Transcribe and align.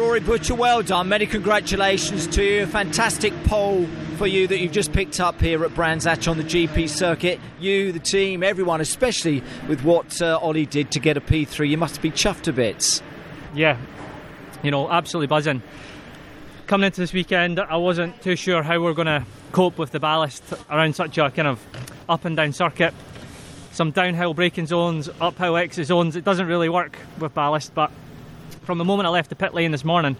Rory 0.00 0.20
Butcher, 0.20 0.54
well 0.54 0.82
done. 0.82 1.10
Many 1.10 1.26
congratulations 1.26 2.26
to 2.28 2.42
you. 2.42 2.64
Fantastic 2.64 3.34
pole 3.44 3.86
for 4.16 4.26
you 4.26 4.46
that 4.46 4.58
you've 4.58 4.72
just 4.72 4.94
picked 4.94 5.20
up 5.20 5.38
here 5.38 5.62
at 5.62 5.74
Brands 5.74 6.06
Hatch 6.06 6.26
on 6.26 6.38
the 6.38 6.42
GP 6.42 6.88
circuit. 6.88 7.38
You, 7.58 7.92
the 7.92 7.98
team, 7.98 8.42
everyone, 8.42 8.80
especially 8.80 9.42
with 9.68 9.84
what 9.84 10.22
uh, 10.22 10.38
Ollie 10.38 10.64
did 10.64 10.90
to 10.92 11.00
get 11.00 11.18
a 11.18 11.20
P3. 11.20 11.68
You 11.68 11.76
must 11.76 12.00
be 12.00 12.10
chuffed 12.10 12.44
to 12.44 12.52
bits. 12.54 13.02
Yeah, 13.54 13.76
you 14.62 14.70
know, 14.70 14.90
absolutely 14.90 15.26
buzzing. 15.26 15.62
Coming 16.66 16.86
into 16.86 17.02
this 17.02 17.12
weekend, 17.12 17.60
I 17.60 17.76
wasn't 17.76 18.22
too 18.22 18.36
sure 18.36 18.62
how 18.62 18.80
we 18.80 18.86
are 18.86 18.94
going 18.94 19.04
to 19.04 19.26
cope 19.52 19.76
with 19.76 19.90
the 19.90 20.00
ballast 20.00 20.42
around 20.70 20.96
such 20.96 21.18
a 21.18 21.30
kind 21.30 21.46
of 21.46 21.62
up 22.08 22.24
and 22.24 22.34
down 22.34 22.54
circuit. 22.54 22.94
Some 23.72 23.90
downhill 23.90 24.32
braking 24.32 24.66
zones, 24.66 25.10
uphill 25.20 25.58
exit 25.58 25.88
zones. 25.88 26.16
It 26.16 26.24
doesn't 26.24 26.46
really 26.46 26.70
work 26.70 26.96
with 27.18 27.34
ballast, 27.34 27.74
but 27.74 27.92
from 28.54 28.78
the 28.78 28.84
moment 28.84 29.06
I 29.06 29.10
left 29.10 29.28
the 29.30 29.36
pit 29.36 29.54
lane 29.54 29.72
this 29.72 29.84
morning, 29.84 30.16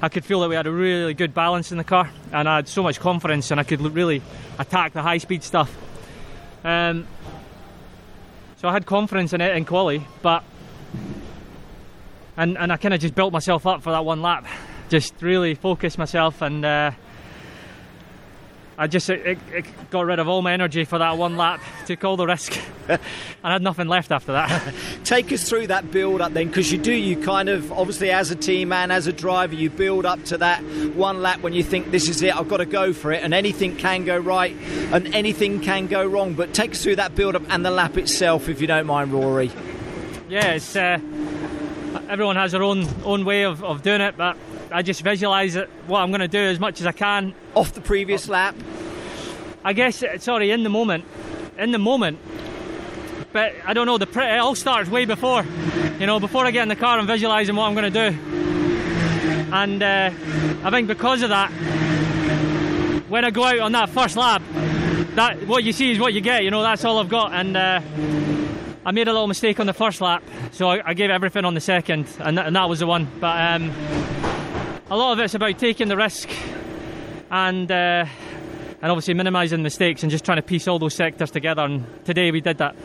I 0.00 0.08
could 0.08 0.24
feel 0.24 0.40
that 0.40 0.48
we 0.48 0.54
had 0.54 0.66
a 0.66 0.72
really 0.72 1.14
good 1.14 1.34
balance 1.34 1.70
in 1.72 1.78
the 1.78 1.84
car, 1.84 2.10
and 2.32 2.48
I 2.48 2.56
had 2.56 2.68
so 2.68 2.82
much 2.82 2.98
confidence, 2.98 3.50
and 3.50 3.60
I 3.60 3.62
could 3.62 3.80
really 3.80 4.22
attack 4.58 4.92
the 4.92 5.02
high 5.02 5.18
speed 5.18 5.44
stuff. 5.44 5.74
Um, 6.64 7.06
so 8.56 8.68
I 8.68 8.72
had 8.72 8.86
confidence 8.86 9.32
in 9.32 9.40
it 9.40 9.56
in 9.56 9.64
quali, 9.64 10.06
but 10.22 10.44
and 12.36 12.56
and 12.58 12.72
I 12.72 12.76
kind 12.76 12.94
of 12.94 13.00
just 13.00 13.14
built 13.14 13.32
myself 13.32 13.66
up 13.66 13.82
for 13.82 13.90
that 13.90 14.04
one 14.04 14.22
lap, 14.22 14.46
just 14.88 15.20
really 15.20 15.54
focused 15.54 15.98
myself 15.98 16.42
and. 16.42 16.64
Uh, 16.64 16.90
I 18.82 18.88
just 18.88 19.08
it, 19.08 19.38
it, 19.52 19.90
got 19.90 20.06
rid 20.06 20.18
of 20.18 20.26
all 20.26 20.42
my 20.42 20.52
energy 20.52 20.84
for 20.84 20.98
that 20.98 21.16
one 21.16 21.36
lap, 21.36 21.60
took 21.86 22.02
all 22.02 22.16
the 22.16 22.26
risk, 22.26 22.60
and 22.88 22.98
I 23.44 23.52
had 23.52 23.62
nothing 23.62 23.86
left 23.86 24.10
after 24.10 24.32
that. 24.32 24.74
Take 25.04 25.30
us 25.30 25.48
through 25.48 25.68
that 25.68 25.92
build 25.92 26.20
up 26.20 26.32
then, 26.32 26.48
because 26.48 26.72
you 26.72 26.78
do, 26.78 26.92
you 26.92 27.16
kind 27.16 27.48
of, 27.48 27.70
obviously 27.70 28.10
as 28.10 28.32
a 28.32 28.34
team 28.34 28.72
and 28.72 28.90
as 28.90 29.06
a 29.06 29.12
driver, 29.12 29.54
you 29.54 29.70
build 29.70 30.04
up 30.04 30.24
to 30.24 30.38
that 30.38 30.64
one 30.96 31.22
lap 31.22 31.42
when 31.42 31.52
you 31.52 31.62
think 31.62 31.92
this 31.92 32.08
is 32.08 32.22
it, 32.22 32.34
I've 32.36 32.48
got 32.48 32.56
to 32.56 32.66
go 32.66 32.92
for 32.92 33.12
it, 33.12 33.22
and 33.22 33.32
anything 33.32 33.76
can 33.76 34.04
go 34.04 34.18
right 34.18 34.56
and 34.90 35.14
anything 35.14 35.60
can 35.60 35.86
go 35.86 36.04
wrong. 36.04 36.34
But 36.34 36.52
take 36.52 36.72
us 36.72 36.82
through 36.82 36.96
that 36.96 37.14
build 37.14 37.36
up 37.36 37.44
and 37.50 37.64
the 37.64 37.70
lap 37.70 37.96
itself, 37.96 38.48
if 38.48 38.60
you 38.60 38.66
don't 38.66 38.88
mind, 38.88 39.12
Rory. 39.12 39.52
Yeah, 40.28 40.54
it's. 40.54 40.74
Uh, 40.74 40.98
everyone 42.08 42.34
has 42.34 42.50
their 42.50 42.64
own 42.64 42.88
own 43.04 43.24
way 43.24 43.44
of, 43.44 43.62
of 43.62 43.82
doing 43.82 44.00
it, 44.00 44.16
but 44.16 44.36
I 44.72 44.82
just 44.82 45.02
visualise 45.02 45.56
what 45.86 46.00
I'm 46.00 46.10
going 46.10 46.20
to 46.20 46.28
do 46.28 46.38
as 46.38 46.58
much 46.58 46.80
as 46.80 46.86
I 46.86 46.92
can. 46.92 47.34
Off 47.54 47.72
the 47.74 47.80
previous 47.80 48.28
lap? 48.28 48.54
I 49.64 49.72
guess, 49.72 50.02
uh, 50.02 50.18
sorry, 50.18 50.50
in 50.50 50.62
the 50.62 50.70
moment. 50.70 51.04
In 51.58 51.70
the 51.70 51.78
moment. 51.78 52.18
But 53.32 53.54
I 53.64 53.72
don't 53.74 53.86
know, 53.86 53.98
the 53.98 54.06
pre- 54.06 54.26
it 54.26 54.38
all 54.38 54.54
starts 54.54 54.90
way 54.90 55.04
before. 55.04 55.44
You 55.98 56.06
know, 56.06 56.18
before 56.18 56.44
I 56.46 56.50
get 56.50 56.62
in 56.62 56.68
the 56.68 56.76
car, 56.76 56.98
I'm 56.98 57.06
visualising 57.06 57.54
what 57.54 57.66
I'm 57.66 57.74
going 57.74 57.92
to 57.92 58.10
do. 58.10 58.18
And 59.52 59.82
uh, 59.82 60.10
I 60.64 60.70
think 60.70 60.88
because 60.88 61.22
of 61.22 61.28
that, 61.28 61.50
when 63.08 63.24
I 63.24 63.30
go 63.30 63.44
out 63.44 63.58
on 63.60 63.72
that 63.72 63.90
first 63.90 64.16
lap, 64.16 64.42
that 65.14 65.46
what 65.46 65.62
you 65.62 65.72
see 65.72 65.92
is 65.92 65.98
what 65.98 66.14
you 66.14 66.20
get. 66.20 66.44
You 66.44 66.50
know, 66.50 66.62
that's 66.62 66.84
all 66.84 66.98
I've 66.98 67.08
got. 67.08 67.32
And 67.32 67.56
uh, 67.56 67.80
I 68.84 68.90
made 68.90 69.08
a 69.08 69.12
little 69.12 69.28
mistake 69.28 69.60
on 69.60 69.66
the 69.66 69.72
first 69.74 70.00
lap, 70.00 70.24
so 70.50 70.68
I, 70.68 70.90
I 70.90 70.94
gave 70.94 71.10
everything 71.10 71.44
on 71.44 71.54
the 71.54 71.60
second, 71.60 72.08
and, 72.18 72.36
th- 72.36 72.46
and 72.46 72.56
that 72.56 72.68
was 72.68 72.80
the 72.80 72.86
one. 72.86 73.06
But 73.20 73.40
um, 73.40 73.70
a 74.92 74.96
lot 74.96 75.12
of 75.12 75.20
it's 75.20 75.32
about 75.32 75.58
taking 75.58 75.88
the 75.88 75.96
risk 75.96 76.28
and 77.30 77.72
uh, 77.72 78.04
and 78.82 78.90
obviously 78.92 79.14
minimising 79.14 79.62
mistakes 79.62 80.02
and 80.02 80.10
just 80.10 80.22
trying 80.22 80.36
to 80.36 80.42
piece 80.42 80.68
all 80.68 80.78
those 80.78 80.94
sectors 80.94 81.30
together. 81.30 81.62
And 81.62 81.86
today 82.04 82.30
we 82.30 82.42
did 82.42 82.58
that. 82.58 82.76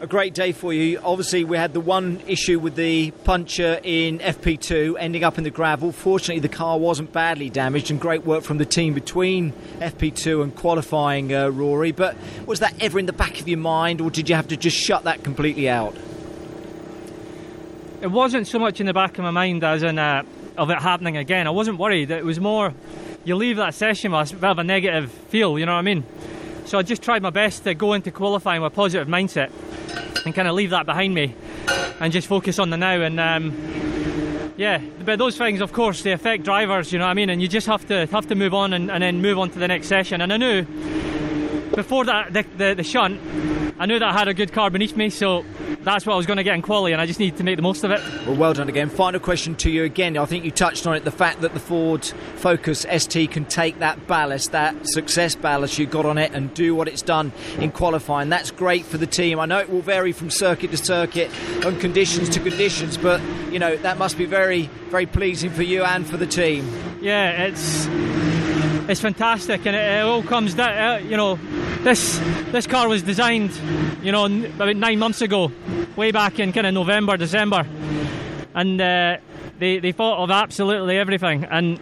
A 0.00 0.06
great 0.06 0.32
day 0.32 0.52
for 0.52 0.72
you. 0.72 0.98
Obviously, 1.04 1.44
we 1.44 1.58
had 1.58 1.74
the 1.74 1.80
one 1.80 2.22
issue 2.26 2.58
with 2.58 2.76
the 2.76 3.10
puncher 3.10 3.80
in 3.82 4.18
FP2 4.18 4.96
ending 4.98 5.24
up 5.24 5.36
in 5.36 5.44
the 5.44 5.50
gravel. 5.50 5.92
Fortunately, 5.92 6.40
the 6.40 6.48
car 6.48 6.78
wasn't 6.78 7.12
badly 7.12 7.50
damaged, 7.50 7.90
and 7.90 8.00
great 8.00 8.24
work 8.24 8.42
from 8.42 8.56
the 8.56 8.64
team 8.64 8.94
between 8.94 9.52
FP2 9.80 10.42
and 10.42 10.56
qualifying, 10.56 11.34
uh, 11.34 11.50
Rory. 11.50 11.92
But 11.92 12.16
was 12.46 12.60
that 12.60 12.82
ever 12.82 12.98
in 12.98 13.04
the 13.04 13.12
back 13.12 13.42
of 13.42 13.46
your 13.48 13.58
mind, 13.58 14.00
or 14.00 14.10
did 14.10 14.30
you 14.30 14.36
have 14.36 14.48
to 14.48 14.56
just 14.56 14.76
shut 14.76 15.04
that 15.04 15.22
completely 15.22 15.68
out? 15.68 15.94
It 18.00 18.10
wasn't 18.10 18.46
so 18.46 18.58
much 18.58 18.80
in 18.80 18.86
the 18.86 18.94
back 18.94 19.18
of 19.18 19.24
my 19.24 19.30
mind 19.30 19.64
as 19.64 19.82
in 19.82 19.98
uh, 19.98 20.22
of 20.56 20.70
it 20.70 20.78
happening 20.78 21.16
again. 21.16 21.46
I 21.46 21.50
wasn't 21.50 21.78
worried. 21.78 22.10
It 22.10 22.24
was 22.24 22.40
more 22.40 22.74
you 23.24 23.36
leave 23.36 23.56
that 23.56 23.74
session 23.74 24.12
with 24.12 24.32
a 24.32 24.34
bit 24.34 24.50
of 24.50 24.58
a 24.58 24.64
negative 24.64 25.10
feel. 25.10 25.58
You 25.58 25.66
know 25.66 25.72
what 25.72 25.78
I 25.78 25.82
mean? 25.82 26.04
So 26.66 26.78
I 26.78 26.82
just 26.82 27.02
tried 27.02 27.22
my 27.22 27.30
best 27.30 27.64
to 27.64 27.74
go 27.74 27.92
into 27.92 28.10
qualifying 28.10 28.62
with 28.62 28.72
a 28.72 28.76
positive 28.76 29.08
mindset 29.08 29.50
and 30.24 30.34
kind 30.34 30.48
of 30.48 30.54
leave 30.54 30.70
that 30.70 30.86
behind 30.86 31.14
me 31.14 31.34
and 32.00 32.12
just 32.12 32.26
focus 32.26 32.58
on 32.58 32.70
the 32.70 32.76
now. 32.76 33.00
And 33.00 33.20
um, 33.20 34.52
yeah, 34.56 34.78
but 35.04 35.18
those 35.18 35.36
things, 35.36 35.60
of 35.60 35.72
course, 35.72 36.02
they 36.02 36.12
affect 36.12 36.44
drivers. 36.44 36.92
You 36.92 36.98
know 36.98 37.06
what 37.06 37.12
I 37.12 37.14
mean? 37.14 37.30
And 37.30 37.42
you 37.42 37.48
just 37.48 37.66
have 37.66 37.86
to 37.88 38.06
have 38.06 38.26
to 38.28 38.34
move 38.34 38.54
on 38.54 38.72
and, 38.72 38.90
and 38.90 39.02
then 39.02 39.20
move 39.20 39.38
on 39.38 39.50
to 39.50 39.58
the 39.58 39.68
next 39.68 39.88
session. 39.88 40.20
And 40.20 40.32
I 40.32 40.36
knew 40.36 40.62
before 41.74 42.04
that 42.04 42.32
the, 42.32 42.44
the, 42.56 42.74
the 42.74 42.84
shunt, 42.84 43.20
I 43.78 43.86
knew 43.86 43.98
that 43.98 44.08
I 44.08 44.12
had 44.12 44.28
a 44.28 44.34
good 44.34 44.52
car 44.52 44.70
beneath 44.70 44.96
me, 44.96 45.10
so 45.10 45.44
that's 45.84 46.06
what 46.06 46.14
I 46.14 46.16
was 46.16 46.26
going 46.26 46.38
to 46.38 46.42
get 46.42 46.54
in 46.54 46.62
quali, 46.62 46.92
and 46.92 47.00
I 47.00 47.06
just 47.06 47.20
need 47.20 47.36
to 47.36 47.44
make 47.44 47.56
the 47.56 47.62
most 47.62 47.84
of 47.84 47.90
it. 47.90 48.00
Well, 48.26 48.36
well 48.36 48.54
done 48.54 48.68
again. 48.68 48.88
Final 48.88 49.20
question 49.20 49.54
to 49.56 49.70
you 49.70 49.84
again. 49.84 50.16
I 50.16 50.24
think 50.24 50.44
you 50.44 50.50
touched 50.50 50.86
on 50.86 50.94
it 50.94 51.04
the 51.04 51.10
fact 51.10 51.42
that 51.42 51.54
the 51.54 51.60
Ford 51.60 52.04
Focus 52.36 52.86
ST 52.90 53.30
can 53.30 53.44
take 53.44 53.78
that 53.80 54.06
ballast, 54.06 54.52
that 54.52 54.88
success 54.88 55.34
ballast 55.34 55.78
you 55.78 55.86
got 55.86 56.06
on 56.06 56.18
it, 56.18 56.32
and 56.32 56.52
do 56.54 56.74
what 56.74 56.88
it's 56.88 57.02
done 57.02 57.32
in 57.58 57.70
qualifying. 57.70 58.28
That's 58.28 58.50
great 58.50 58.84
for 58.84 58.98
the 58.98 59.06
team. 59.06 59.38
I 59.38 59.46
know 59.46 59.58
it 59.58 59.70
will 59.70 59.82
vary 59.82 60.12
from 60.12 60.30
circuit 60.30 60.70
to 60.70 60.76
circuit 60.76 61.30
and 61.64 61.80
conditions 61.80 62.28
to 62.30 62.40
conditions, 62.40 62.96
but 62.96 63.20
you 63.50 63.58
know 63.58 63.76
that 63.76 63.98
must 63.98 64.16
be 64.16 64.24
very, 64.24 64.70
very 64.88 65.06
pleasing 65.06 65.50
for 65.50 65.62
you 65.62 65.84
and 65.84 66.06
for 66.06 66.16
the 66.16 66.26
team. 66.26 66.66
Yeah, 67.00 67.44
it's 67.44 67.86
it's 68.88 69.00
fantastic, 69.00 69.66
and 69.66 69.76
it, 69.76 69.80
it 69.80 70.04
all 70.04 70.22
comes 70.22 70.54
down. 70.54 70.70
Uh, 70.70 71.04
you 71.04 71.16
know, 71.16 71.38
this 71.84 72.18
this 72.50 72.66
car 72.66 72.88
was 72.88 73.02
designed, 73.02 73.52
you 74.02 74.10
know, 74.10 74.24
about 74.24 74.74
nine 74.74 74.98
months 74.98 75.20
ago, 75.20 75.52
way 75.96 76.12
back 76.12 76.38
in 76.38 76.52
kind 76.52 76.66
of 76.66 76.72
November, 76.72 77.16
December, 77.18 77.66
and 78.54 78.80
uh, 78.80 79.18
they 79.58 79.78
they 79.78 79.92
thought 79.92 80.22
of 80.22 80.30
absolutely 80.30 80.98
everything. 80.98 81.44
And 81.44 81.78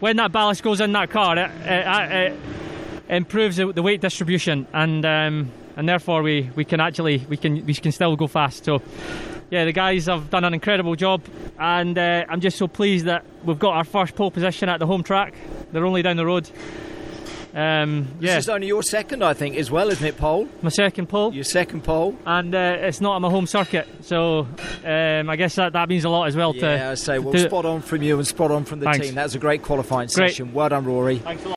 when 0.00 0.16
that 0.16 0.32
ballast 0.32 0.62
goes 0.62 0.80
in 0.80 0.92
that 0.92 1.10
car, 1.10 1.36
it, 1.38 1.50
it, 1.64 2.32
it 2.32 2.40
improves 3.10 3.56
the, 3.56 3.72
the, 3.72 3.82
weight 3.82 4.00
distribution, 4.00 4.66
and 4.72 5.04
um, 5.04 5.52
and 5.76 5.86
therefore 5.86 6.22
we, 6.22 6.50
we 6.56 6.64
can 6.64 6.80
actually 6.80 7.18
we 7.28 7.36
can 7.36 7.66
we 7.66 7.74
can 7.74 7.92
still 7.92 8.16
go 8.16 8.26
fast. 8.26 8.64
So 8.64 8.80
yeah, 9.50 9.66
the 9.66 9.72
guys 9.72 10.06
have 10.06 10.30
done 10.30 10.44
an 10.44 10.54
incredible 10.54 10.96
job, 10.96 11.22
and 11.58 11.98
uh, 11.98 12.24
I'm 12.26 12.40
just 12.40 12.56
so 12.56 12.68
pleased 12.68 13.04
that 13.04 13.26
we've 13.44 13.58
got 13.58 13.74
our 13.76 13.84
first 13.84 14.14
pole 14.14 14.30
position 14.30 14.70
at 14.70 14.78
the 14.78 14.86
home 14.86 15.02
track. 15.02 15.34
They're 15.72 15.84
only 15.84 16.00
down 16.00 16.16
the 16.16 16.24
road. 16.24 16.50
Um, 17.54 18.08
yeah. 18.20 18.36
This 18.36 18.44
is 18.44 18.48
only 18.48 18.66
your 18.66 18.82
second, 18.82 19.22
I 19.22 19.34
think, 19.34 19.56
as 19.56 19.70
well, 19.70 19.90
isn't 19.90 20.06
it, 20.06 20.16
pole? 20.16 20.48
My 20.62 20.70
second 20.70 21.08
pole. 21.08 21.34
Your 21.34 21.44
second 21.44 21.84
pole. 21.84 22.16
And 22.24 22.54
uh, 22.54 22.76
it's 22.80 23.00
not 23.00 23.12
on 23.16 23.22
my 23.22 23.30
home 23.30 23.46
circuit, 23.46 23.86
so 24.00 24.46
um, 24.84 25.28
I 25.28 25.36
guess 25.36 25.56
that, 25.56 25.74
that 25.74 25.88
means 25.88 26.04
a 26.04 26.08
lot 26.08 26.28
as 26.28 26.36
well. 26.36 26.54
Yeah, 26.54 26.76
to, 26.78 26.90
I 26.90 26.94
say, 26.94 27.18
well, 27.18 27.36
spot 27.36 27.66
on 27.66 27.82
from 27.82 28.02
you 28.02 28.16
and 28.16 28.26
spot 28.26 28.50
on 28.50 28.64
from 28.64 28.80
the 28.80 28.86
Thanks. 28.86 29.06
team. 29.06 29.14
That 29.16 29.24
was 29.24 29.34
a 29.34 29.38
great 29.38 29.62
qualifying 29.62 30.08
great. 30.08 30.30
session. 30.30 30.52
Well 30.54 30.68
done, 30.70 30.84
Rory. 30.84 31.18
Thanks 31.18 31.44
a 31.44 31.48
lot. 31.48 31.50